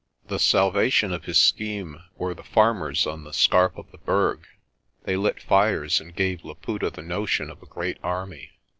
The 0.29 0.39
salvation 0.39 1.13
of 1.13 1.25
his 1.25 1.37
scheme 1.37 2.01
were 2.17 2.33
the 2.33 2.41
farmers 2.41 3.05
on 3.05 3.23
the 3.23 3.33
scarp 3.33 3.77
of 3.77 3.91
the 3.91 3.99
Berg. 3.99 4.47
They 5.03 5.15
lit 5.15 5.39
fires 5.39 6.01
and 6.01 6.15
gave 6.15 6.43
Laputa 6.43 6.89
the 6.89 7.03
notion 7.03 7.51
of 7.51 7.61
a 7.61 7.67
great 7.67 7.99
army. 8.01 8.49